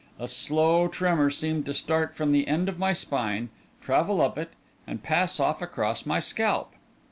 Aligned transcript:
A 0.17 0.27
slow 0.27 0.87
tremor 0.87 1.29
seemed 1.29 1.67
to 1.67 1.75
start 1.75 2.15
from 2.15 2.31
the 2.31 2.47
end 2.47 2.67
of 2.67 2.79
my 2.79 2.91
spine, 2.91 3.49
travel 3.81 4.19
up 4.19 4.35
it, 4.35 4.53
and 4.87 5.03
pass 5.03 5.39
off 5.39 5.61
across 5.61 6.07
my 6.07 6.19
scalp. 6.19 6.73